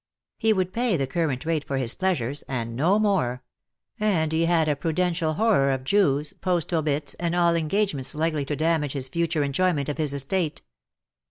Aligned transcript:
He 0.39 0.51
would 0.51 0.73
pay 0.73 0.97
the 0.97 1.05
current 1.05 1.45
rate 1.45 1.63
for 1.63 1.77
his 1.77 1.93
pleasures, 1.93 2.41
and 2.47 2.75
no 2.75 2.97
more; 2.97 3.43
and 3.99 4.31
he 4.33 4.45
had 4.45 4.67
a 4.67 4.75
prudential 4.75 5.35
horror 5.35 5.69
of 5.71 5.83
Jews, 5.83 6.33
post 6.33 6.73
obits, 6.73 7.13
and 7.19 7.35
all 7.35 7.53
engagements 7.53 8.15
likely 8.15 8.43
to 8.45 8.55
damage 8.55 8.93
his 8.93 9.09
future 9.09 9.43
enjoyment 9.43 9.89
of 9.89 9.99
his 9.99 10.15
estate. 10.15 10.63